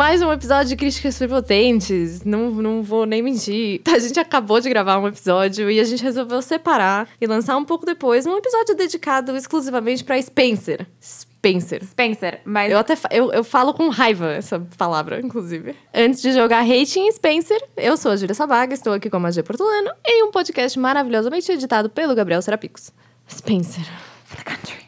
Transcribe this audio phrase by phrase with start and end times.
[0.00, 2.24] Mais um episódio de Críticas Prepotentes.
[2.24, 3.82] Não, não vou nem mentir.
[3.94, 7.66] A gente acabou de gravar um episódio e a gente resolveu separar e lançar um
[7.66, 10.86] pouco depois um episódio dedicado exclusivamente pra Spencer.
[11.02, 11.84] Spencer.
[11.84, 15.76] Spencer, mas Eu até eu, eu falo com raiva essa palavra, inclusive.
[15.92, 19.20] Antes de jogar hate em Spencer, eu sou a Júlia Sabaga, estou aqui com a
[19.20, 22.90] Magia Portulano em um podcast maravilhosamente editado pelo Gabriel Serapicos.
[23.28, 23.84] Spencer.
[24.24, 24.79] for the country.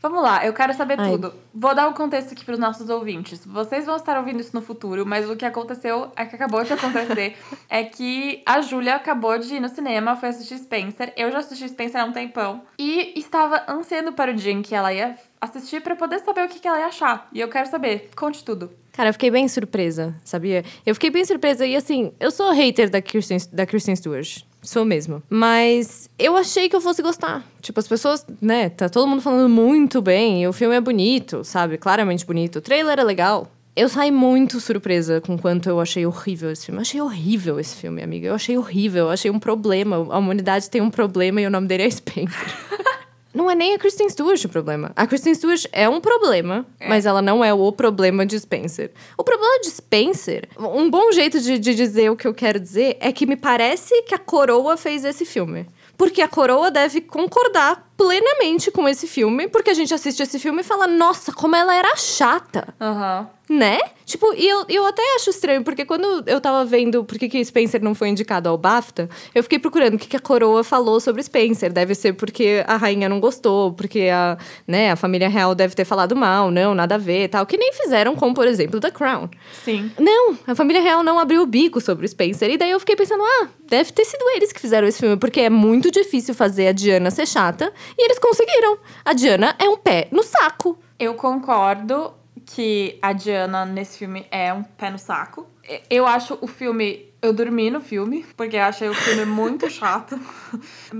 [0.00, 1.10] Vamos lá, eu quero saber Ai.
[1.10, 1.34] tudo.
[1.52, 3.44] Vou dar o contexto aqui para os nossos ouvintes.
[3.44, 6.72] Vocês vão estar ouvindo isso no futuro, mas o que aconteceu, é que acabou de
[6.72, 7.36] acontecer,
[7.68, 11.12] é que a Júlia acabou de ir no cinema, foi assistir Spencer.
[11.16, 14.74] Eu já assisti Spencer há um tempão e estava ansiando para o dia em que
[14.74, 17.28] ela ia assistir para poder saber o que, que ela ia achar.
[17.32, 18.70] E eu quero saber, conte tudo.
[18.92, 20.64] Cara, eu fiquei bem surpresa, sabia?
[20.84, 24.42] Eu fiquei bem surpresa e assim, eu sou hater da Kristen, da Kristen Stewart.
[24.62, 25.22] Sou mesmo.
[25.30, 27.44] Mas eu achei que eu fosse gostar.
[27.60, 31.78] Tipo, as pessoas, né, tá todo mundo falando muito bem, o filme é bonito, sabe?
[31.78, 32.56] Claramente bonito.
[32.56, 33.48] O trailer é legal.
[33.76, 36.78] Eu saí muito surpresa com quanto eu achei horrível esse filme.
[36.78, 38.26] Eu achei horrível esse filme, amiga.
[38.26, 39.96] Eu achei horrível, eu achei um problema.
[39.96, 42.56] A humanidade tem um problema e o nome dele é Spencer.
[43.38, 44.90] Não é nem a Kristen Stewart o problema.
[44.96, 48.90] A Kristen Stewart é um problema, mas ela não é o problema de Spencer.
[49.16, 52.96] O problema de Spencer, um bom jeito de, de dizer o que eu quero dizer
[52.98, 55.66] é que me parece que a coroa fez esse filme.
[55.96, 60.60] Porque a coroa deve concordar plenamente com esse filme, porque a gente assiste esse filme
[60.60, 62.72] e fala, nossa, como ela era chata.
[62.80, 63.28] Aham.
[63.50, 63.78] Né?
[64.04, 67.42] Tipo, e eu, eu até acho estranho, porque quando eu tava vendo por que, que
[67.42, 71.00] Spencer não foi indicado ao BAFTA, eu fiquei procurando o que, que a coroa falou
[71.00, 71.72] sobre Spencer.
[71.72, 75.86] Deve ser porque a rainha não gostou, porque a, né, a família real deve ter
[75.86, 77.46] falado mal, não, nada a ver tal.
[77.46, 79.30] Que nem fizeram com, por exemplo, The Crown.
[79.64, 79.90] Sim.
[79.98, 82.50] Não, a família real não abriu o bico sobre Spencer.
[82.50, 85.40] E daí eu fiquei pensando, ah, deve ter sido eles que fizeram esse filme, porque
[85.40, 87.72] é muito difícil fazer a Diana ser chata.
[87.96, 88.78] E eles conseguiram.
[89.04, 90.78] A Diana é um pé no saco.
[90.98, 95.46] Eu concordo que a Diana nesse filme é um pé no saco.
[95.88, 97.06] Eu acho o filme.
[97.20, 100.18] Eu dormi no filme, porque eu achei o filme muito chato.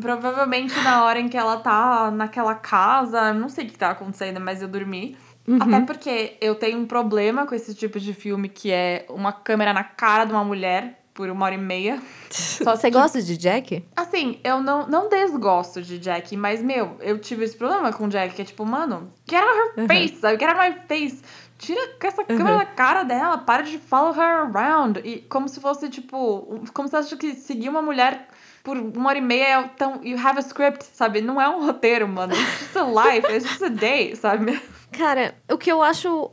[0.01, 4.41] Provavelmente na hora em que ela tá naquela casa, não sei o que tá acontecendo,
[4.41, 5.17] mas eu dormi.
[5.61, 9.73] Até porque eu tenho um problema com esse tipo de filme que é uma câmera
[9.73, 12.01] na cara de uma mulher por uma hora e meia.
[12.31, 13.85] Só Você que- gosta de Jack?
[13.97, 18.37] Assim, eu não, não desgosto de Jack, mas, meu, eu tive esse problema com Jack,
[18.37, 20.39] que é tipo, mano, get out her face, sabe?
[20.39, 21.21] Get out my face.
[21.59, 25.01] Tira essa câmera da cara dela, para de follow her around.
[25.05, 28.29] E como se fosse, tipo, como se acha que seguir uma mulher
[28.63, 30.01] por uma hora e meia é tão.
[30.05, 31.21] You have a script, sabe?
[31.21, 32.33] Não é um roteiro, mano.
[32.33, 34.63] It's just a life, it's just a day, sabe?
[34.93, 36.31] Cara, o que eu acho.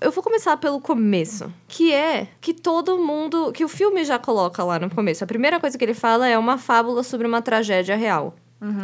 [0.00, 1.52] Eu vou começar pelo começo.
[1.66, 3.52] Que é que todo mundo.
[3.52, 5.24] Que o filme já coloca lá no começo.
[5.24, 8.34] A primeira coisa que ele fala é uma fábula sobre uma tragédia real.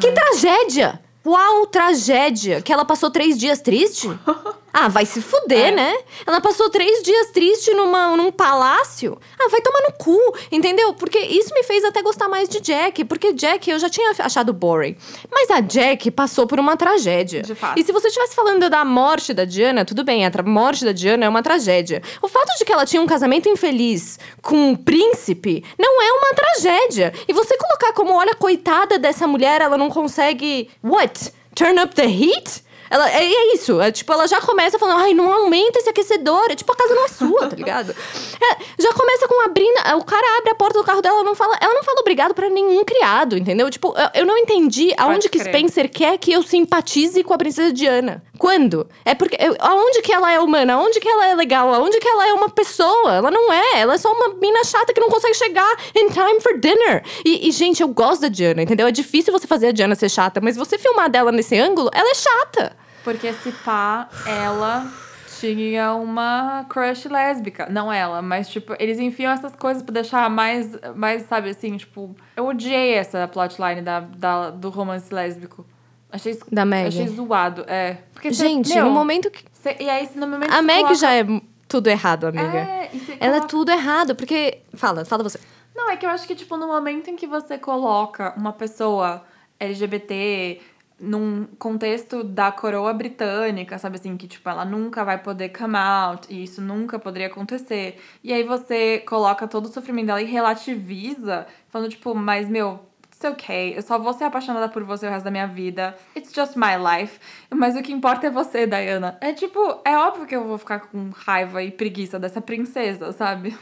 [0.00, 1.00] Que tragédia?
[1.22, 2.60] Qual tragédia?
[2.60, 4.08] Que ela passou três dias triste?
[4.76, 5.70] Ah, vai se fuder, É.
[5.70, 5.96] né?
[6.26, 9.16] Ela passou três dias triste numa, num palácio.
[9.38, 10.18] Ah, vai tomar no cu,
[10.50, 10.92] entendeu?
[10.94, 13.04] Porque isso me fez até gostar mais de Jack.
[13.04, 14.96] Porque Jack eu já tinha achado boring.
[15.30, 17.42] Mas a Jack passou por uma tragédia.
[17.42, 17.78] De fato.
[17.78, 21.24] E se você estivesse falando da morte da Diana, tudo bem, a morte da Diana
[21.24, 22.02] é uma tragédia.
[22.20, 26.34] O fato de que ela tinha um casamento infeliz com um príncipe não é uma
[26.34, 27.12] tragédia.
[27.28, 30.68] E você colocar como, olha, coitada dessa mulher, ela não consegue.
[30.82, 31.32] What?
[31.54, 32.64] Turn up the heat?
[32.94, 36.46] Ela, é, é isso, é, tipo, ela já começa falando, ai, não aumenta esse aquecedor,
[36.48, 37.90] é tipo, a casa não é sua, tá ligado?
[37.90, 41.34] É, já começa com abrindo, o cara abre a porta do carro dela, ela não
[41.34, 43.68] fala, ela não fala obrigado pra nenhum criado, entendeu?
[43.68, 45.38] Tipo, eu, eu não entendi aonde que.
[45.50, 48.22] Spencer quer que eu simpatize com a princesa Diana.
[48.38, 48.86] Quando?
[49.04, 52.06] É porque, eu- aonde que ela é humana, aonde que ela é legal, aonde que
[52.08, 53.12] ela é uma pessoa?
[53.14, 56.40] Ela não é, ela é só uma mina chata que não consegue chegar in time
[56.40, 57.02] for dinner.
[57.24, 58.86] E, e, gente, eu gosto da Diana, entendeu?
[58.86, 62.08] É difícil você fazer a Diana ser chata, mas você filmar dela nesse ângulo, ela
[62.10, 62.83] é chata.
[63.04, 64.90] Porque se pá, ela
[65.38, 67.68] tinha uma crush lésbica.
[67.70, 72.16] Não ela, mas tipo, eles enfiam essas coisas pra deixar mais, mais sabe assim, tipo.
[72.36, 75.66] Eu odiei essa plotline da, da, do romance lésbico.
[76.10, 76.88] Achei, isso- Da Meg.
[76.88, 77.98] achei zoado, é.
[78.14, 79.44] Porque cê- Gente, meu, no momento que.
[79.52, 81.24] cê- e aí, no momento A Meg coloca- já é
[81.68, 82.56] tudo errado, amiga.
[82.58, 84.58] É, cê Ela é coloca- tudo errado, porque.
[84.74, 85.38] Fala, fala você.
[85.74, 89.24] Não, é que eu acho que, tipo, no momento em que você coloca uma pessoa
[89.58, 90.60] LGBT
[90.98, 96.32] num contexto da coroa britânica, sabe assim, que, tipo, ela nunca vai poder come out
[96.32, 97.98] e isso nunca poderia acontecer.
[98.22, 102.80] E aí você coloca todo o sofrimento dela e relativiza, falando, tipo, mas, meu,
[103.12, 105.96] it's okay, eu só vou ser apaixonada por você o resto da minha vida.
[106.16, 107.18] It's just my life.
[107.50, 109.18] Mas o que importa é você, Diana.
[109.20, 113.56] É tipo, é óbvio que eu vou ficar com raiva e preguiça dessa princesa, sabe?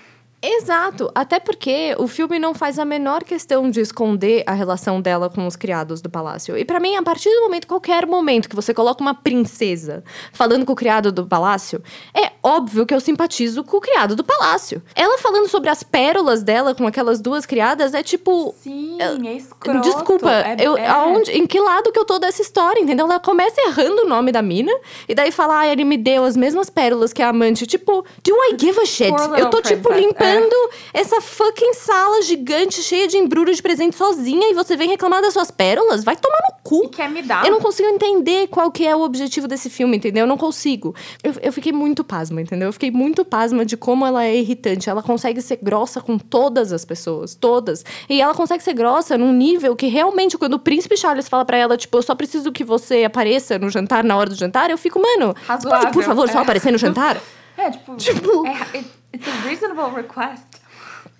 [0.44, 5.30] Exato, até porque o filme não faz a menor questão de esconder a relação dela
[5.30, 6.58] com os criados do palácio.
[6.58, 10.02] E pra mim, a partir do momento, qualquer momento que você coloca uma princesa
[10.32, 11.80] falando com o criado do palácio,
[12.12, 14.82] é óbvio que eu simpatizo com o criado do palácio.
[14.94, 18.54] Ela falando sobre as pérolas dela com aquelas duas criadas é tipo.
[18.60, 19.80] Sim, é escroto.
[19.80, 20.86] Desculpa, é, eu, é...
[20.86, 23.06] Aonde, em que lado que eu tô dessa história, entendeu?
[23.06, 24.72] Ela começa errando o nome da mina
[25.08, 27.66] e daí fala, ah, ele me deu as mesmas pérolas que a amante.
[27.66, 29.12] Tipo, do I give a shit?
[29.38, 30.34] Eu tô, tipo, princess, é.
[30.34, 35.20] limpando essa fucking sala gigante, cheia de embrulho de presente sozinha e você vem reclamar
[35.20, 36.04] das suas pérolas?
[36.04, 36.84] Vai tomar no cu.
[36.84, 37.44] E quer me dar.
[37.44, 40.22] Eu não consigo entender qual que é o objetivo desse filme, entendeu?
[40.22, 40.94] Eu não consigo.
[41.22, 42.68] Eu, eu fiquei muito pasma, entendeu?
[42.68, 44.88] Eu fiquei muito pasma de como ela é irritante.
[44.88, 47.84] Ela consegue ser grossa com todas as pessoas, todas.
[48.08, 51.56] E ela consegue ser grossa num nível que realmente, quando o príncipe Charles fala pra
[51.56, 54.78] ela, tipo, eu só preciso que você apareça no jantar, na hora do jantar, eu
[54.78, 56.42] fico, mano, você pode, por Razoável, favor, só é.
[56.42, 57.20] aparecer no jantar?
[57.54, 57.94] É, tipo.
[57.96, 60.42] Tipo- É, it- it's a reasonable request.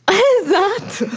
[0.43, 1.11] Exato.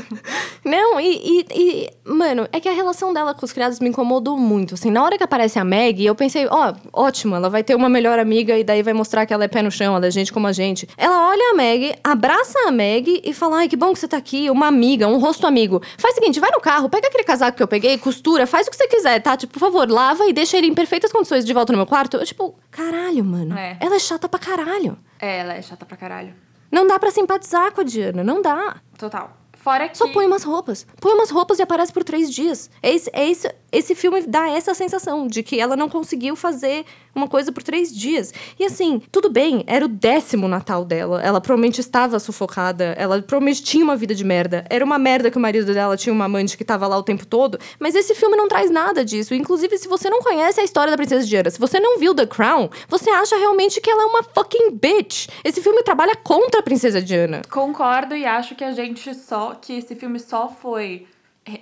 [0.64, 4.38] Não, e, e, e, Mano, é que a relação dela com os criados me incomodou
[4.38, 4.76] muito.
[4.76, 7.90] Assim, na hora que aparece a Meg, eu pensei, ó, ótimo, ela vai ter uma
[7.90, 10.32] melhor amiga e daí vai mostrar que ela é pé no chão, ela é gente
[10.32, 10.88] como a gente.
[10.98, 14.18] Ela olha a Meg, abraça a Meg e fala: ai, que bom que você tá
[14.18, 15.82] aqui, uma amiga, um rosto amigo.
[15.98, 18.70] Faz o seguinte, vai no carro, pega aquele casaco que eu peguei, costura, faz o
[18.70, 19.36] que você quiser, tá?
[19.36, 22.18] Tipo, por favor, lava e deixa ele em perfeitas condições de volta no meu quarto.
[22.18, 23.58] Eu, tipo, caralho, mano.
[23.58, 23.78] É.
[23.80, 24.96] Ela é chata pra caralho.
[25.20, 26.45] É, ela é chata pra caralho.
[26.72, 28.78] Não dá pra simpatizar com a Diana, não dá.
[28.98, 29.36] Total.
[29.54, 29.98] Fora que.
[29.98, 30.86] Só põe umas roupas.
[31.02, 32.70] Põe umas roupas e aparece por três dias.
[32.84, 36.86] É esse, é esse, esse filme dá essa sensação de que ela não conseguiu fazer
[37.14, 38.34] uma coisa por três dias.
[38.60, 41.22] E assim, tudo bem, era o décimo Natal dela.
[41.22, 42.96] Ela provavelmente estava sufocada.
[42.98, 44.66] Ela provavelmente tinha uma vida de merda.
[44.70, 47.26] Era uma merda que o marido dela tinha uma amante que tava lá o tempo
[47.26, 47.58] todo.
[47.80, 49.34] Mas esse filme não traz nada disso.
[49.34, 52.26] Inclusive, se você não conhece a história da Princesa Diana, se você não viu The
[52.26, 55.28] Crown, você acha realmente que ela é uma fucking bitch.
[55.44, 57.42] Esse filme trabalha contra a Princesa Diana.
[57.50, 59.56] Concordo e acho que a gente só.
[59.56, 61.08] que esse filme só foi.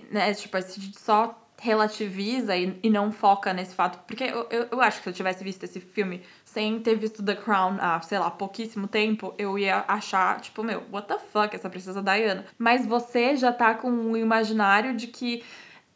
[0.09, 3.97] Né, tipo, a gente só relativiza e, e não foca nesse fato.
[4.05, 7.23] Porque eu, eu, eu acho que se eu tivesse visto esse filme sem ter visto
[7.23, 11.55] The Crown há, sei lá, pouquíssimo tempo, eu ia achar, tipo, meu, what the fuck,
[11.55, 12.45] essa princesa Diana.
[12.57, 15.41] Mas você já tá com o imaginário de que.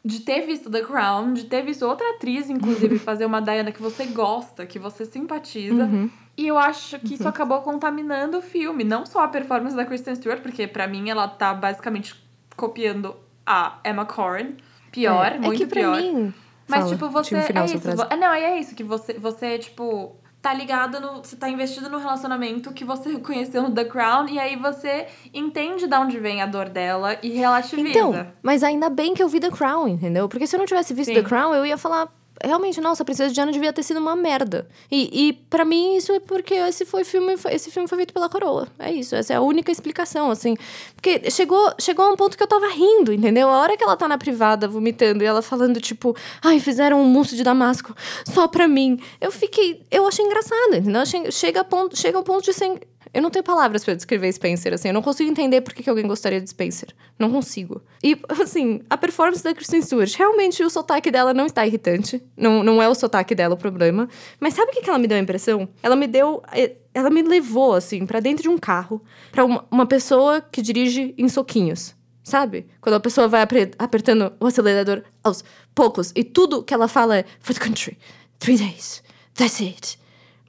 [0.02, 3.82] De ter visto The Crown, de ter visto outra atriz, inclusive, fazer uma Diana que
[3.82, 5.84] você gosta, que você simpatiza.
[5.84, 6.08] Uhum.
[6.34, 8.84] E eu acho que isso acabou contaminando o filme.
[8.84, 12.14] Não só a performance da Kristen Stewart, porque pra mim ela tá basicamente
[12.56, 13.14] copiando
[13.44, 14.56] a Emma Corrin.
[14.92, 15.96] Pior, É, muito é que pra pior.
[16.00, 16.34] mim.
[16.66, 17.40] Mas, Fala, tipo, você.
[17.42, 17.78] final é isso.
[17.78, 18.74] vo- não, é isso.
[18.74, 21.24] Que você, você, tipo, tá ligado no.
[21.24, 24.28] Você tá investido no relacionamento que você conheceu no The Crown.
[24.28, 27.88] E aí você entende de onde vem a dor dela e relativiza.
[27.88, 30.28] Então, mas ainda bem que eu vi The Crown, entendeu?
[30.28, 31.14] Porque se eu não tivesse visto Sim.
[31.22, 32.08] The Crown, eu ia falar.
[32.42, 34.66] Realmente, nossa, Princesa Diana devia ter sido uma merda.
[34.90, 38.28] E, e para mim, isso é porque esse foi filme, esse filme foi feito pela
[38.28, 38.68] coroa.
[38.78, 40.56] É isso, essa é a única explicação, assim.
[40.94, 43.48] Porque chegou, chegou a um ponto que eu tava rindo, entendeu?
[43.48, 47.04] A hora que ela tá na privada vomitando e ela falando, tipo, ai, fizeram um
[47.04, 47.94] mousse de damasco
[48.32, 49.00] só pra mim.
[49.20, 49.82] Eu fiquei.
[49.90, 51.02] Eu achei engraçado, entendeu?
[51.30, 52.80] Chega, a ponto, chega ao ponto de ser.
[53.12, 54.88] Eu não tenho palavras pra descrever Spencer, assim.
[54.88, 56.88] Eu não consigo entender por que, que alguém gostaria de Spencer.
[57.18, 57.82] Não consigo.
[58.02, 62.22] E, assim, a performance da Kristen Stewart, realmente o sotaque dela não está irritante.
[62.36, 64.08] Não, não é o sotaque dela o problema.
[64.38, 65.68] Mas sabe o que, que ela me deu a impressão?
[65.82, 66.42] Ela me deu.
[66.52, 69.02] eh, Ela me levou, assim, pra dentro de um carro,
[69.32, 71.94] pra uma, uma pessoa que dirige em soquinhos.
[72.24, 72.66] Sabe?
[72.82, 73.40] Quando a pessoa vai
[73.78, 75.42] apertando o acelerador aos
[75.74, 77.96] poucos e tudo que ela fala é for the country,
[78.38, 79.02] three days,
[79.34, 79.98] that's it.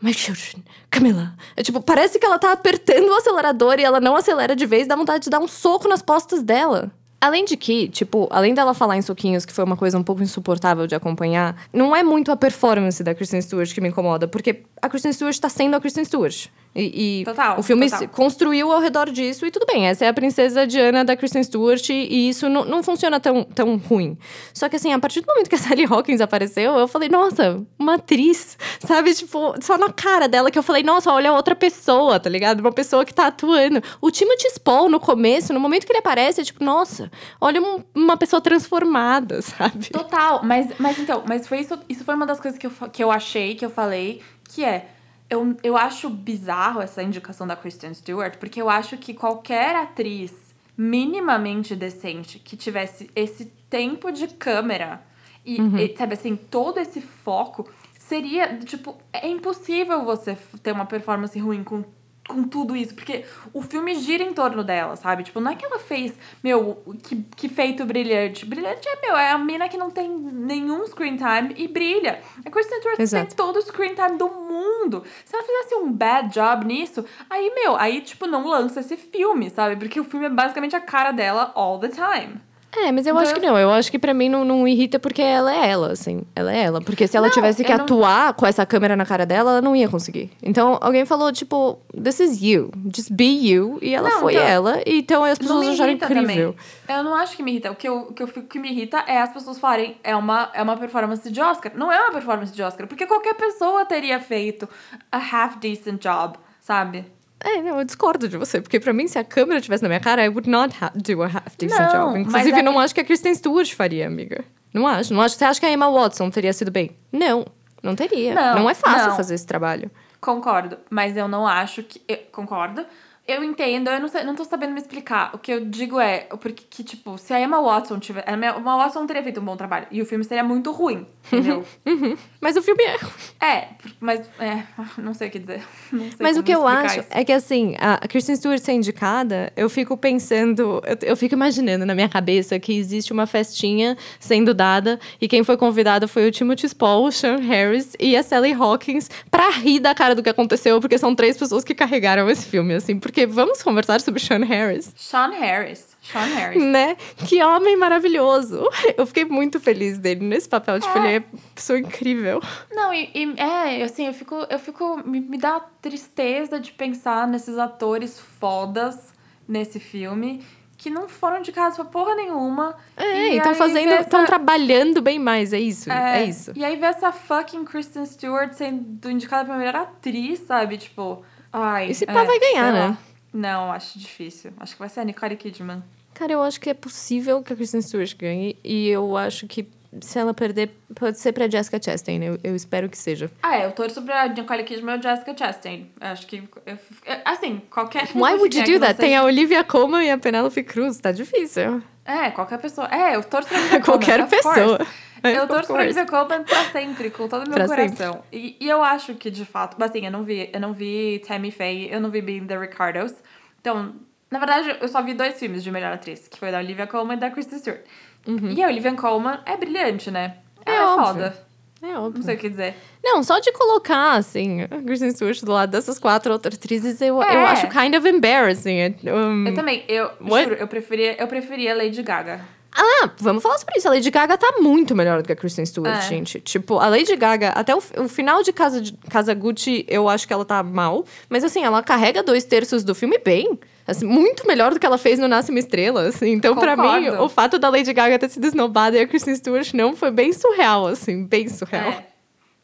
[0.02, 1.34] My children, Camila.
[1.56, 4.88] É tipo, parece que ela tá apertando o acelerador e ela não acelera de vez,
[4.88, 6.92] dá vontade de dar um soco nas costas dela.
[7.22, 10.24] Além de que, tipo, além dela falar em soquinhos, que foi uma coisa um pouco
[10.24, 14.64] insuportável de acompanhar, não é muito a performance da Kristen Stewart que me incomoda, porque
[14.82, 16.48] a Kristen Stewart tá sendo a Kristen Stewart.
[16.76, 18.00] E, e Total, o filme total.
[18.00, 21.42] se construiu ao redor disso e tudo bem, essa é a princesa Diana da Kristen
[21.44, 24.16] Stewart e, isso não, não funciona tão, tão ruim.
[24.54, 27.66] Só que assim, a partir do momento que a Sally Hawkins apareceu, eu falei, nossa,
[27.78, 29.14] uma atriz, sabe?
[29.16, 32.60] Tipo, só na cara dela que eu falei, nossa, olha outra pessoa, tá ligado?
[32.60, 33.82] Uma pessoa que tá atuando.
[34.00, 37.12] O Timothy Spall, no começo, no momento que ele aparece, é tipo, nossa,
[37.42, 39.90] olha um- uma pessoa transformada, sabe?
[39.90, 43.04] Total, mas, mas então, mas foi isso, isso foi uma das coisas que eu, que
[43.04, 44.86] eu achei, que eu falei, que é,
[45.30, 50.34] eu, eu acho bizarro essa indicação da Kristen Stewart, porque eu acho que qualquer atriz
[50.76, 55.02] minimamente decente que tivesse esse tempo de câmera
[55.46, 61.38] e, e, sabe assim, todo esse foco, seria, tipo, é impossível você ter uma performance
[61.40, 61.84] ruim com
[62.30, 65.24] com tudo isso, porque o filme gira em torno dela, sabe?
[65.24, 68.46] Tipo, não é que ela fez, meu, que, que feito brilhante.
[68.46, 72.22] Brilhante é, meu, é a mina que não tem nenhum screen time e brilha.
[72.46, 75.04] A Kristen Stewart tem todo o screen time do mundo.
[75.26, 79.50] Se ela fizesse um bad job nisso, aí, meu, aí, tipo, não lança esse filme,
[79.50, 79.76] sabe?
[79.76, 82.40] Porque o filme é basicamente a cara dela all the time.
[82.72, 83.58] É, mas eu Então acho que não.
[83.58, 86.22] Eu acho que pra mim não, não irrita porque ela é ela, assim.
[86.36, 86.80] Ela é ela.
[86.80, 89.52] Porque se ela Não, tivesse que eu não- atuar com essa câmera na cara dela,
[89.54, 90.30] ela não ia conseguir.
[90.44, 92.70] Então alguém falou, tipo, this is you.
[92.96, 93.80] Just be you.
[93.82, 94.82] E ela Não, foi então, ela.
[94.86, 96.54] E então as pessoas acharam incrível.
[96.54, 96.98] também.
[96.98, 97.72] Eu não acho que me irrita.
[97.72, 100.52] O que, eu, que, eu fico, que me irrita é as pessoas falarem é uma,
[100.54, 101.72] é uma performance de Oscar.
[101.76, 104.70] Não é uma performance de Oscar, porque qualquer pessoa teria feito
[105.12, 107.04] a half decent job, sabe?
[107.42, 108.60] É, não, eu discordo de você.
[108.62, 111.26] Porque pra mim, se a câmera estivesse na minha cara, I would not do a
[111.28, 112.20] half decent Não, job.
[112.20, 114.44] Inclusive, é não que- acho que a Kristen Stewart faria, amiga.
[114.74, 115.14] Não acho.
[115.14, 115.36] Não acho.
[115.36, 116.92] Você acha que a Emma Watson teria sido bem?
[117.12, 117.46] Não.
[117.82, 118.34] Não teria.
[118.36, 119.16] Não, não é fácil não.
[119.16, 119.90] fazer esse trabalho.
[120.20, 122.02] Concordo, mas eu não acho que.
[122.08, 122.86] eu- concordo.
[123.30, 125.32] Eu entendo, eu não, sei, não tô sabendo me explicar.
[125.34, 128.24] O que eu digo é, porque que, tipo, se a Emma Watson tiver.
[128.28, 129.88] A Emma Watson teria feito um bom trabalho.
[129.92, 131.64] E o filme seria muito ruim, entendeu?
[131.86, 132.16] Uhum.
[132.40, 132.98] Mas o filme é
[133.42, 133.70] é,
[134.00, 134.30] mas.
[134.40, 134.64] É,
[135.02, 135.62] não sei o que dizer.
[136.20, 137.10] Mas o que eu acho isso.
[137.10, 141.86] é que, assim, a Kristen Stewart ser indicada, eu fico pensando, eu, eu fico imaginando
[141.86, 146.32] na minha cabeça que existe uma festinha sendo dada e quem foi convidado foi o
[146.32, 150.30] Timothy Spall, o Sean Harris e a Sally Hawkins pra rir da cara do que
[150.30, 153.00] aconteceu, porque são três pessoas que carregaram esse filme, assim.
[153.00, 154.94] Porque vamos conversar sobre Sean Harris.
[154.96, 155.98] Sean Harris.
[156.02, 156.64] Sean Harris.
[156.64, 156.96] Né?
[157.28, 158.64] Que homem maravilhoso.
[158.98, 160.80] Eu fiquei muito feliz dele nesse papel.
[160.80, 161.00] Tipo, É.
[161.00, 161.24] ele é
[161.54, 162.42] pessoa incrível.
[162.72, 164.36] Não, e, e, é, assim, eu fico.
[164.50, 165.02] Eu fico.
[165.06, 169.14] Me, me dá tristeza de pensar nesses atores fodas
[169.48, 170.44] nesse filme
[170.78, 172.74] que não foram indicados pra porra nenhuma.
[172.96, 175.92] É, E estão fazendo, estão essa- trabalhando bem mais, é isso.
[175.92, 176.54] É, isso.
[176.56, 180.78] E aí ver essa fucking Kristen Stewart sendo indicada pra melhor atriz, sabe?
[180.78, 181.22] Tipo,
[181.52, 181.90] ai.
[181.92, 182.80] Esse é, pá vai ganhar, né?
[182.80, 182.98] lá.
[183.34, 184.52] Não, acho difícil.
[184.60, 185.84] Acho que vai ser a Nicole Kidman.
[186.14, 188.58] Cara, eu acho que é possível que a Kristen Stewart ganhe.
[188.64, 189.68] E eu acho que
[190.02, 192.24] se ela perder, pode ser pra Jessica Chastain.
[192.24, 193.30] Eu, eu espero que seja.
[193.42, 195.90] Ah, é, eu torço pra Nicole Kidman ou Jessica Chastain.
[196.02, 196.44] Acho que.
[196.66, 196.78] eu-
[197.26, 198.04] assim, qualquer.
[198.16, 199.00] Why would you do that?
[199.00, 200.98] Tem a Olivia Colman e a Penelope Cruz.
[200.98, 201.82] Tá difícil.
[202.06, 202.88] É, qualquer pessoa.
[202.88, 204.78] É, eu torço pra Olivia Qualquer Colman, of pessoa.
[204.78, 204.92] course.
[205.24, 205.82] É, Eu torço pra.
[205.84, 208.24] Olivia Colman pra sempre, com todo o meu Pra coração.
[208.32, 211.52] E, e eu acho que, de fato, assim, eu não vi, eu não vi Tammy
[211.52, 213.14] Faye, eu não vi Being the Ricardos.
[213.60, 213.96] Então,
[214.32, 217.18] na verdade, eu só vi dois filmes de melhor atriz, que foi da Olivia Colman
[217.18, 217.82] e da Kristen Stewart.
[218.28, 220.36] E a Olivia Colman é brilhante, né?
[220.58, 220.64] Uhum.
[220.66, 221.06] É Ela é, óbvio.
[221.14, 221.50] foda.
[221.82, 222.24] É Não óbvio.
[222.24, 222.76] sei o que dizer.
[223.02, 227.24] Não, só de colocar, assim, a Kristen Stewart do lado dessas quatro outras atrizes, eu,
[227.24, 227.36] É.
[227.36, 228.96] eu acho kind of embarrassing.
[229.06, 230.44] Um, Eu também, eu What?
[230.50, 232.42] juro, eu preferia, eu preferia Lady Gaga.
[232.76, 233.88] Ah, vamos falar sobre isso.
[233.88, 236.02] A Lady Gaga tá muito melhor do que a Kristen Stewart, É.
[236.02, 236.40] gente.
[236.40, 240.28] Tipo, a Lady Gaga, até o, o final de Casa, de Casa Gucci, eu acho
[240.28, 241.04] que ela tá mal.
[241.28, 243.60] Mas, assim, ela carrega dois terços do filme bem.
[243.88, 246.30] Assim, muito melhor do que ela fez no Nasce Uma Estrela, assim.
[246.32, 249.74] Então, pra mim, o fato da Lady Gaga ter sido esnobada e a Kristen Stewart
[249.74, 251.26] não foi bem surreal, assim.
[251.26, 251.90] Bem surreal.
[251.90, 252.06] É.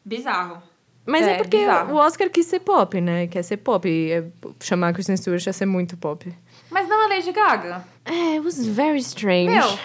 [0.04, 0.62] Bizarro.
[1.08, 1.94] Mas é, É, porque bizarro.
[1.94, 3.28] o Oscar quis ser pop, né?
[3.28, 3.88] Quer ser pop.
[3.88, 4.24] E é,
[4.60, 6.32] chamar a Kristen Stewart ia ser muito pop.
[6.70, 7.84] Mas não a Lady Gaga.
[8.06, 9.52] É, it was very strange.
[9.52, 9.80] Meu,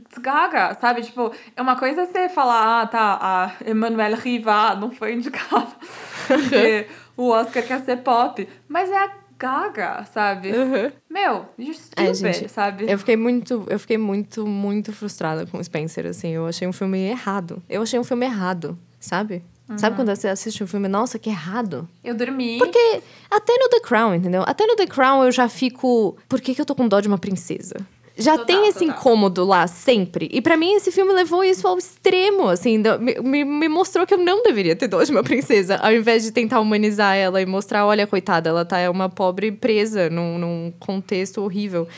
[0.00, 1.02] it's Gaga, sabe?
[1.02, 5.68] Tipo, é uma coisa você falar, ah, tá, a Emmanuelle Riva não foi indicada
[6.26, 8.48] porque o Oscar quer ser pop.
[8.68, 10.52] Mas é a Gaga, sabe?
[10.52, 10.92] Uhum.
[11.08, 12.84] Meu, you're É, gente, sabe?
[12.90, 16.28] Eu fiquei muito, eu fiquei muito, muito frustrada com o Spencer, assim.
[16.28, 17.62] Eu achei um filme errado.
[17.68, 19.42] Eu achei um filme errado, sabe?
[19.66, 19.78] Uhum.
[19.78, 21.88] Sabe quando você assiste um filme, nossa, que errado?
[22.04, 22.58] Eu dormi.
[22.58, 24.42] Porque até no The Crown, entendeu?
[24.44, 27.08] Até no The Crown eu já fico, por que, que eu tô com dó de
[27.08, 27.76] uma princesa?
[28.16, 28.96] Já Total, tem esse total.
[28.96, 30.28] incômodo lá sempre.
[30.32, 32.82] E pra mim esse filme levou isso ao extremo, assim,
[33.22, 36.30] me, me- mostrou que eu não deveria ter dó de uma princesa, ao invés de
[36.32, 40.72] tentar humanizar ela e mostrar, olha, coitada, ela tá é uma pobre presa num, num
[40.78, 41.88] contexto horrível.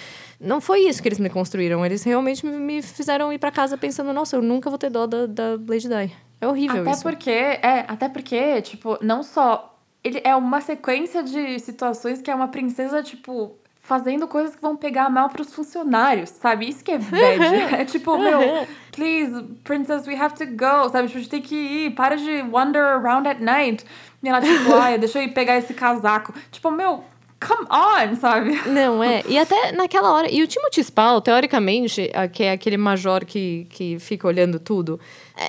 [0.40, 1.84] Não foi isso que eles me construíram.
[1.86, 5.26] Eles realmente me, fizeram ir pra casa pensando, nossa, eu nunca vou ter dó da,
[5.26, 6.12] da Lady Di.
[6.40, 7.02] É horrível Até isso.
[7.02, 9.78] porque, é, até porque, tipo, não só.
[10.02, 14.76] Ele é uma sequência de situações que é uma princesa, tipo, fazendo coisas que vão
[14.76, 16.68] pegar mal pros funcionários, sabe?
[16.68, 17.74] Isso que é bad.
[17.74, 21.08] é tipo, meu, please, princess, we have to go, sabe?
[21.08, 23.84] Tipo, a gente tem que ir, para de wander around at night.
[24.22, 26.32] E ela, tipo, ai, deixa eu ir pegar esse casaco.
[26.52, 27.04] Tipo, meu,
[27.46, 28.68] come on, sabe?
[28.68, 29.22] Não, é.
[29.32, 30.30] E até naquela hora.
[30.30, 35.00] E o Timothy Spall, teoricamente, que é aquele major que, que fica olhando tudo,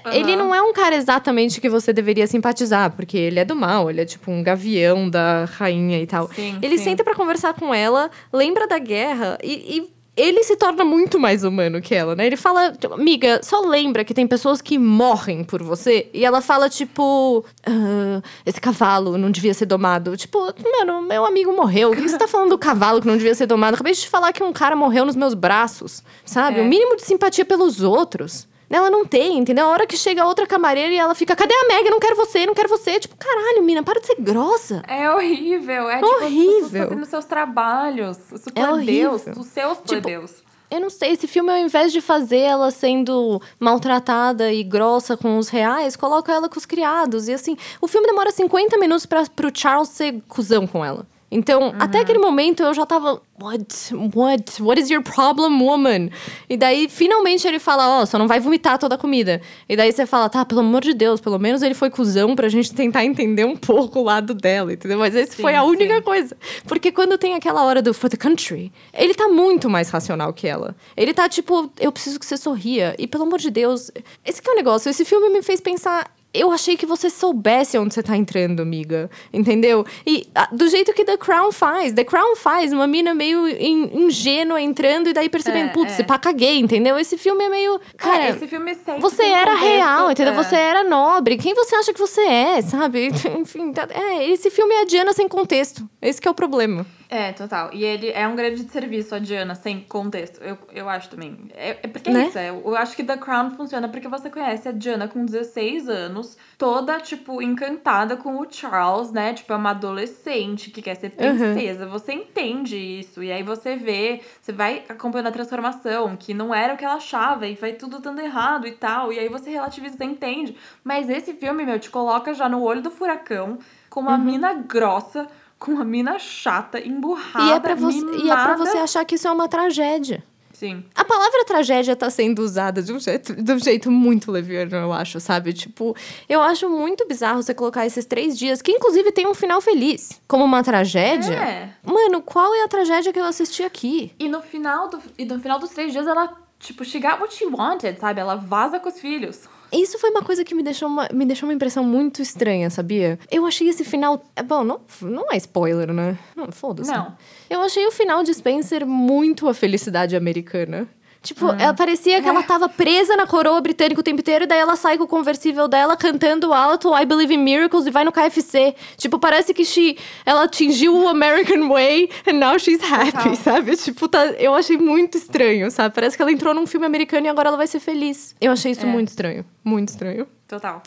[0.06, 0.16] Aham.
[0.16, 3.90] ele não é um cara exatamente que você deveria simpatizar, porque ele é do mal,
[3.90, 6.30] ele é tipo um gavião da rainha e tal.
[6.34, 6.86] Sim, ele sim.
[6.86, 9.78] senta pra conversar com ela, lembra da guerra e.
[9.78, 12.26] e ele se torna muito mais humano que ela, né?
[12.28, 16.08] Ele fala, tipo, amiga, só lembra que tem pessoas que morrem por você.
[16.14, 20.16] E ela fala, tipo, "Ah, esse cavalo não devia ser domado.
[20.16, 21.92] Tipo, mano, meu amigo morreu.
[21.92, 23.74] O que você tá falando do cavalo que não devia ser domado?
[23.74, 26.60] Acabei de te falar que um cara morreu nos meus braços, sabe?
[26.60, 26.62] É.
[26.62, 28.48] O mínimo de simpatia pelos outros.
[28.76, 29.66] Ela não tem, entendeu?
[29.66, 31.90] A hora que chega outra camareira e ela fica, cadê a Meg?
[31.90, 33.00] Não quero você, não quero você.
[33.00, 34.82] Tipo, caralho, mina, para de ser grossa.
[34.88, 35.90] É horrível.
[35.90, 36.88] É tipo, Horrível.
[36.90, 38.18] fazendo seus trabalhos.
[38.32, 39.12] Os É horrível.
[39.20, 40.44] plebeus, os seus Tipo, plebeus.
[40.72, 45.38] eu não sei, esse filme, ao invés de fazer ela sendo maltratada e grossa com
[45.38, 47.28] os reais, coloca ela com os criados.
[47.28, 51.06] E assim, o filme demora 50 minutos para pro Charles ser cuzão com ela.
[51.34, 51.74] Então, uhum.
[51.80, 53.20] até aquele momento eu já tava.
[53.42, 53.96] What?
[54.16, 54.62] What?
[54.62, 56.10] What is your problem, woman?
[56.48, 59.42] E daí, finalmente, ele fala: Ó, oh, só não vai vomitar toda a comida.
[59.68, 62.48] E daí você fala: tá, pelo amor de Deus, pelo menos ele foi cuzão pra
[62.50, 65.00] gente tentar entender um pouco o lado dela, entendeu?
[65.00, 66.02] Mas esse foi a única sim.
[66.04, 66.38] coisa.
[66.68, 70.48] Porque quando tem aquela hora do for the country, ele tá muito mais racional que
[70.48, 70.76] ela.
[70.96, 72.96] Ele tá tipo: eu preciso que você sorria.
[73.00, 73.90] E pelo amor de Deus,
[74.24, 74.88] esse que é o negócio.
[74.88, 79.10] Esse filme me fez pensar eu achei que você soubesse onde você tá entrando, amiga.
[79.32, 79.86] Entendeu?
[80.06, 81.94] E a, do jeito que The Crown faz.
[81.94, 86.04] The Crown faz uma mina meio in, ingênua entrando e daí percebendo, é, putz, é.
[86.04, 86.98] pá, caguei, entendeu?
[86.98, 87.80] Esse filme é meio.
[87.98, 90.34] Cara, é, esse filme você era contexto, real, entendeu?
[90.34, 90.36] É.
[90.36, 91.38] Você era nobre.
[91.38, 93.12] Quem você acha que você é, sabe?
[93.40, 95.88] Enfim, tá, é, esse filme é a Diana sem contexto.
[96.02, 96.86] Esse é o problema.
[97.10, 97.70] É, total.
[97.74, 100.42] E ele é um grande serviço a Diana, sem contexto.
[100.42, 101.38] Eu, eu acho também.
[101.54, 102.24] É, é porque é né?
[102.24, 102.38] é isso.
[102.38, 106.38] É, eu acho que The Crown funciona porque você conhece a Diana com 16 anos,
[106.58, 109.34] toda, tipo, encantada com o Charles, né?
[109.34, 111.86] Tipo, é uma adolescente que quer ser princesa.
[111.86, 111.92] Uhum.
[111.92, 113.22] Você entende isso.
[113.22, 116.96] E aí você vê, você vai acompanhando a transformação, que não era o que ela
[116.96, 119.14] achava, e vai tudo dando errado e tal.
[119.14, 120.56] E aí você relativiza, você entende.
[120.84, 124.24] Mas esse filme, meu, te coloca já no olho do furacão, com uma uhum.
[124.24, 125.28] mina grossa
[125.64, 129.16] com uma mina chata, emburrada, e é pra você, E é pra você achar que
[129.16, 130.22] isso é uma tragédia.
[130.52, 130.84] Sim.
[130.94, 134.92] A palavra tragédia tá sendo usada de um jeito, de um jeito muito leviano, eu
[134.92, 135.54] acho, sabe?
[135.54, 135.96] Tipo,
[136.28, 140.22] eu acho muito bizarro você colocar esses três dias, que inclusive tem um final feliz,
[140.28, 141.34] como uma tragédia.
[141.34, 141.70] É.
[141.82, 144.12] Mano, qual é a tragédia que eu assisti aqui?
[144.20, 147.34] E no final, do, e no final dos três dias, ela, tipo, she got what
[147.34, 148.20] she wanted, sabe?
[148.20, 149.48] Ela vaza com os filhos.
[149.74, 153.20] Isso foi uma coisa que me deixou uma, me deixou uma impressão muito estranha, sabia?
[153.32, 154.24] Eu achei esse final.
[154.36, 156.18] É, bom, não, não é spoiler, né?
[156.36, 156.92] Não, foda-se.
[156.92, 157.16] Não.
[157.50, 160.88] Eu achei o final de Spencer muito a felicidade americana.
[161.24, 161.56] Tipo, hum.
[161.58, 162.30] ela parecia que é.
[162.30, 165.08] ela tava presa na coroa britânica o tempo inteiro, e daí ela sai com o
[165.08, 168.76] conversível dela cantando alto I Believe in Miracles e vai no KFC.
[168.98, 173.36] Tipo, parece que she, ela atingiu o American Way and now she's happy, Total.
[173.38, 173.78] sabe?
[173.78, 175.96] Tipo, tá, eu achei muito estranho, sabe?
[175.96, 178.36] Parece que ela entrou num filme americano e agora ela vai ser feliz.
[178.42, 178.90] Eu achei isso é.
[178.90, 179.46] muito estranho.
[179.64, 180.28] Muito estranho.
[180.46, 180.84] Total.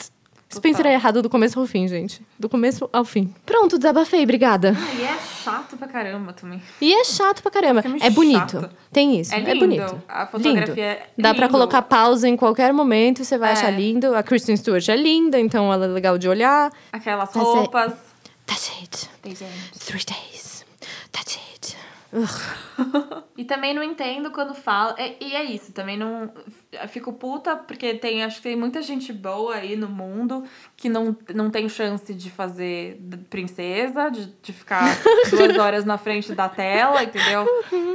[0.53, 2.21] Spencer é errado do começo ao fim, gente.
[2.39, 3.33] Do começo ao fim.
[3.45, 4.75] Pronto, desabafei, obrigada.
[4.77, 6.61] Ah, e é chato pra caramba também.
[6.81, 7.83] E é chato pra caramba.
[8.01, 8.61] É, é bonito.
[8.61, 8.69] Chato.
[8.91, 9.33] Tem isso.
[9.33, 10.01] É, é bonito.
[10.07, 10.79] A fotografia lindo.
[10.79, 13.53] é Dá pra colocar pausa em qualquer momento e você vai é.
[13.53, 14.15] achar lindo.
[14.15, 16.71] A Kristen Stewart é linda, então ela é legal de olhar.
[16.91, 17.93] Aquelas roupas.
[18.45, 19.09] That's it.
[19.79, 20.65] Three days.
[21.11, 21.76] That's it.
[23.37, 24.95] E também não entendo quando fala.
[24.97, 26.31] É, e é isso, também não.
[26.87, 30.43] Fico puta porque tem, acho que tem muita gente boa aí no mundo
[30.75, 34.83] que não, não tem chance de fazer princesa, de, de ficar
[35.29, 37.45] duas horas na frente da tela, entendeu?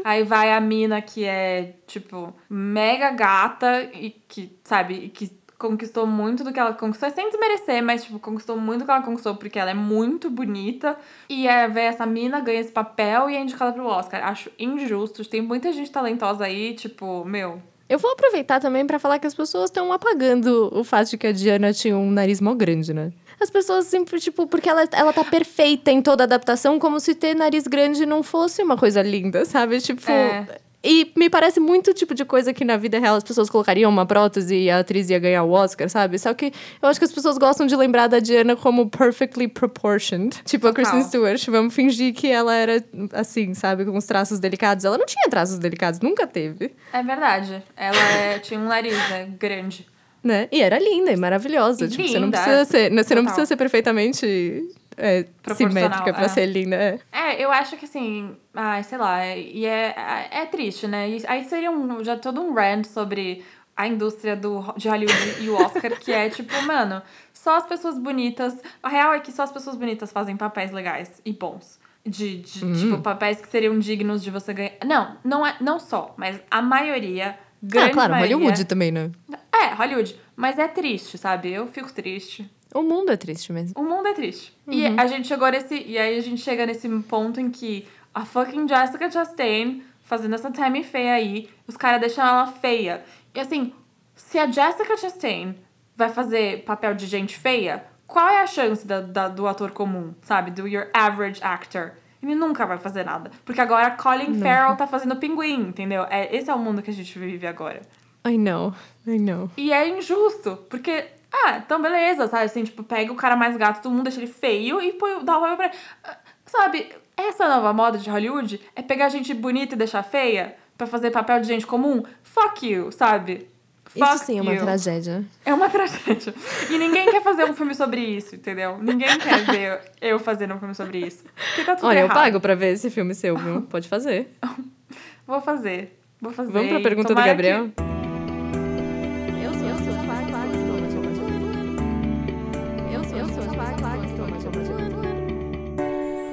[0.05, 6.43] Aí vai a mina que é, tipo, mega gata e que, sabe, que conquistou muito
[6.43, 9.61] do que ela conquistou, sem desmerecer, mas, tipo, conquistou muito do que ela conquistou porque
[9.61, 10.97] ela é muito bonita.
[11.29, 14.25] E é ver essa mina ganha esse papel e é indicada pro Oscar.
[14.25, 15.25] Acho injusto.
[15.25, 17.63] Tem muita gente talentosa aí, tipo, meu.
[17.89, 21.27] Eu vou aproveitar também para falar que as pessoas estão apagando o fato de que
[21.29, 23.13] a Diana tinha um nariz mó grande, né?
[23.39, 27.35] As pessoas sempre, tipo, porque ela, ela tá perfeita em toda adaptação, como se ter
[27.35, 29.81] nariz grande não fosse uma coisa linda, sabe?
[29.81, 30.11] Tipo.
[30.11, 30.72] É.
[30.85, 34.05] E me parece muito tipo de coisa que na vida real as pessoas colocariam uma
[34.05, 36.19] prótese e a atriz ia ganhar o Oscar, sabe?
[36.19, 40.43] Só que eu acho que as pessoas gostam de lembrar da Diana como perfectly proportioned.
[40.45, 41.45] Tipo a Kristen Stewart.
[41.49, 43.85] Vamos fingir que ela era assim, sabe?
[43.85, 44.85] Com os traços delicados.
[44.85, 46.73] Ela não tinha traços delicados, nunca teve.
[46.93, 47.63] É verdade.
[47.77, 49.29] Ela é, tinha um nariz, né?
[49.39, 49.87] Grande.
[50.23, 50.49] Né?
[50.53, 51.85] E era linda e maravilhosa.
[51.85, 52.13] E tipo, linda.
[52.13, 52.93] você não precisa ser.
[52.93, 56.29] Você não precisa ser perfeitamente é, simétrica pra é.
[56.29, 56.77] ser linda.
[56.77, 56.99] É.
[57.13, 61.11] é, eu acho que assim, ai, sei lá, e é, é, é triste, né?
[61.11, 63.45] E aí seria um, já todo um rant sobre
[63.77, 67.03] a indústria do, de Hollywood e o Oscar, que é tipo, mano,
[67.33, 68.55] só as pessoas bonitas.
[68.83, 71.81] A real é que só as pessoas bonitas fazem papéis legais e bons.
[72.05, 72.75] De, de uhum.
[72.75, 74.73] tipo, papéis que seriam dignos de você ganhar.
[74.85, 77.39] Não, não é não só, mas a maioria.
[77.63, 79.13] Grande ah, claro, maioria, Hollywood também, né?
[79.53, 80.17] É, Hollywood.
[80.35, 81.53] Mas é triste, sabe?
[81.53, 82.51] Eu fico triste.
[82.75, 83.75] O mundo é triste mesmo.
[83.81, 84.57] O mundo é triste.
[84.67, 84.75] Uhum.
[84.75, 85.75] E a gente chegou nesse.
[85.75, 90.51] E aí a gente chega nesse ponto em que a fucking Jessica Chastain fazendo essa
[90.51, 93.03] time feia aí, os caras deixam ela feia.
[93.35, 93.73] E assim,
[94.15, 95.55] se a Jessica Chastain
[95.97, 100.13] vai fazer papel de gente feia, qual é a chance da, da, do ator comum,
[100.23, 100.51] sabe?
[100.51, 101.93] Do your average actor?
[102.23, 103.31] Ele nunca vai fazer nada.
[103.45, 104.41] Porque agora Colin Não.
[104.41, 106.07] Farrell tá fazendo pinguim, entendeu?
[106.09, 107.81] É, esse é o mundo que a gente vive agora.
[108.27, 108.75] I know,
[109.07, 109.51] I know.
[109.57, 112.45] E é injusto, porque ah, então beleza, sabe?
[112.45, 115.39] Assim, tipo, pega o cara mais gato do mundo, deixa ele feio e põe, dá
[115.39, 115.75] o papel pra ele.
[116.05, 116.17] Ah,
[116.47, 120.57] sabe, essa nova moda de Hollywood é pegar gente bonita e deixar feia.
[120.77, 123.49] pra fazer papel de gente comum, fuck you, sabe?
[123.85, 124.61] Fuck Isso sim é uma you.
[124.63, 125.23] tragédia.
[125.45, 126.35] É uma tragédia.
[126.71, 128.79] E ninguém quer fazer um filme sobre isso, entendeu?
[128.81, 131.23] Ninguém quer ver eu fazendo um filme sobre isso.
[131.49, 132.17] Porque tá tudo Olha, eu errado.
[132.17, 133.63] pago pra ver esse filme seu, viu?
[133.63, 134.35] Pode fazer.
[135.27, 135.99] Vou fazer.
[136.21, 136.51] Vou fazer.
[136.53, 137.69] Vamos pra pergunta do Gabriel?
[137.77, 137.92] que-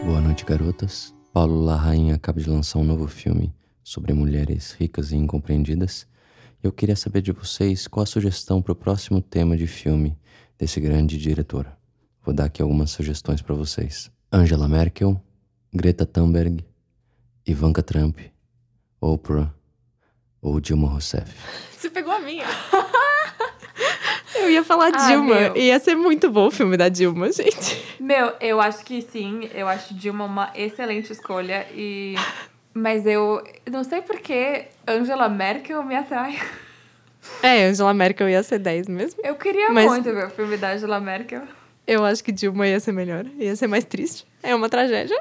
[0.05, 1.13] Boa noite, garotas.
[1.33, 6.07] Paulo Larraín acaba de lançar um novo filme sobre mulheres ricas e incompreendidas.
[6.63, 10.17] Eu queria saber de vocês qual a sugestão para o próximo tema de filme
[10.57, 11.67] desse grande diretor.
[12.23, 15.21] Vou dar aqui algumas sugestões para vocês: Angela Merkel,
[15.73, 16.65] Greta Thunberg,
[17.45, 18.19] Ivanka Trump,
[18.99, 19.53] Oprah
[20.41, 21.31] ou Dilma Rousseff.
[21.77, 22.45] Você pegou a minha.
[24.41, 25.35] Eu ia falar Ah, Dilma.
[25.35, 25.55] meu.
[25.57, 27.83] Ia ser muito bom o filme da Dilma, gente.
[27.99, 29.49] Meu, eu acho que sim.
[29.53, 31.65] Eu acho Dilma uma excelente escolha.
[31.73, 32.15] E...
[32.73, 36.39] Mas eu não sei por que Angela Merkel me atrai.
[37.43, 39.19] É, Angela Merkel ia ser 10 mesmo.
[39.23, 41.41] Eu queria Mas- muito ver o filme da Angela Merkel.
[41.85, 43.25] Eu acho que Dilma ia ser melhor.
[43.37, 44.25] Ia ser mais triste.
[44.43, 45.19] É uma tragédia.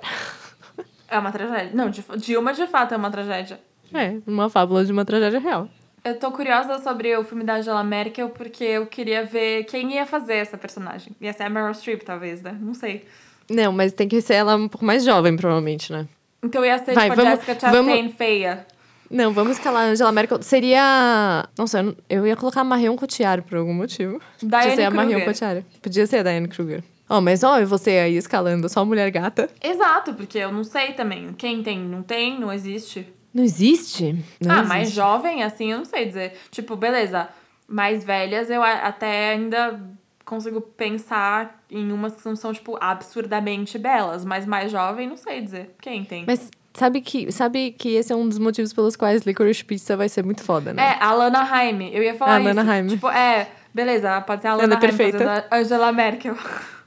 [1.09, 1.71] É uma tragédia.
[1.75, 3.59] Não, Dilma de fato é uma tragédia.
[3.95, 5.69] É, uma fábula de uma tragédia real.
[6.05, 10.07] Eu tô curiosa sobre o filme da Angela Merkel porque eu queria ver quem ia
[10.07, 11.13] fazer essa personagem.
[11.21, 12.57] Ia ser a Meryl Streep, talvez, né?
[12.61, 13.05] Não sei.
[13.51, 16.07] Não, mas tem que ser ela um pouco mais jovem, provavelmente, né?
[16.43, 18.67] Então ia ser Vai, tipo a vamos- Jessica vamos- Chastain feia.
[19.11, 20.43] Não, vamos escalar a Angela Merkel.
[20.43, 21.49] Seria.
[21.57, 24.21] Nossa, eu, ia colocar a Marion Cotillard por algum motivo.
[24.39, 25.21] Podia Diane ser a Marion.
[25.25, 25.65] Cotillard.
[25.83, 26.83] Podia ser a Diane Kruger.
[27.09, 29.49] Ó, mas ó, e você aí escalando só mulher gata.
[29.63, 31.33] Exato, porque eu não sei também.
[31.39, 33.11] Quem tem, não tem, não existe.
[33.33, 34.25] Não existe?
[34.41, 34.69] Não ah, existe.
[34.69, 36.39] mais jovem, assim, eu não sei dizer.
[36.51, 37.29] Tipo, beleza.
[37.67, 39.81] Mais velhas, eu até ainda
[40.25, 44.25] consigo pensar em umas que não são, tipo, absurdamente belas.
[44.25, 45.75] Mas mais jovem, não sei dizer.
[45.81, 46.25] Quem tem?
[46.27, 50.09] Mas sabe que, sabe que esse é um dos motivos pelos quais Licorice Pizza vai
[50.09, 50.97] ser muito foda, né?
[50.99, 51.95] É, a Lana Haime.
[51.95, 52.49] Eu ia falar A isso.
[52.49, 52.91] Lana Haime.
[52.91, 56.37] Tipo, é, beleza, pode ser a Ela Lana é a Angela Merkel.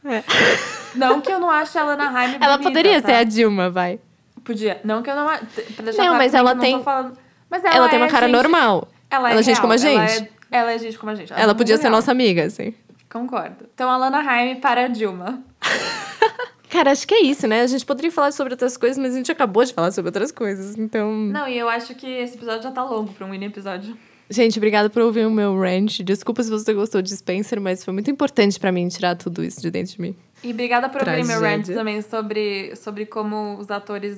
[0.03, 0.23] É.
[0.95, 3.07] Não que eu não ache a Lana Haime Ela bonita, poderia tá?
[3.07, 3.99] ser a Dilma, vai.
[4.43, 4.81] Podia.
[4.83, 5.25] Não que eu não...
[5.27, 7.17] Pra deixar Não, claro mas ela tem- falando...
[7.49, 8.87] Mas ela, Ela, tem é uma cara gente- normal.
[9.09, 10.23] Ela é, Ela é gente real, como a Ela gente.
[10.51, 11.33] é, ela é gente como a gente.
[11.33, 11.91] Ela é podia muito ser real.
[11.91, 12.73] nossa amiga, assim.
[13.11, 13.65] Concordo.
[13.73, 15.43] Então a Lana Haime para a Dilma.
[16.69, 17.61] Cara, acho que é isso, né?
[17.63, 20.31] A gente poderia falar sobre outras coisas, mas a gente acabou de falar sobre outras
[20.31, 20.77] coisas.
[20.77, 21.11] Então.
[21.11, 23.97] Não, e eu acho que esse episódio já tá longo pra um mini episódio.
[24.31, 25.99] Gente, obrigada por ouvir o meu rant.
[26.03, 29.61] Desculpa se você gostou de Spencer, mas foi muito importante pra mim tirar tudo isso
[29.61, 30.15] de dentro de mim.
[30.43, 34.17] E obrigada por ouvir meu rant também sobre, sobre como os atores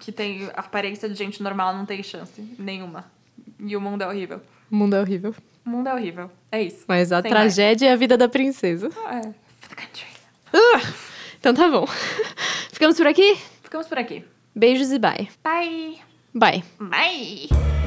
[0.00, 3.04] que têm aparência de gente normal não têm chance nenhuma.
[3.58, 4.40] E o mundo é horrível.
[4.70, 5.34] O mundo é horrível.
[5.64, 6.30] O mundo é horrível.
[6.50, 6.84] É isso.
[6.88, 8.90] Mas a Sem tragédia é a vida da princesa.
[9.04, 9.26] mais.
[9.26, 9.34] É.
[9.60, 10.06] For the country.
[10.52, 10.92] Ah!
[11.38, 11.86] Então tá bom.
[12.72, 13.36] Ficamos por aqui?
[13.62, 14.24] Ficamos por aqui.
[14.54, 15.28] Beijos e bye.
[15.44, 15.98] Bye.
[16.34, 16.64] Bye.
[16.78, 17.79] Bye.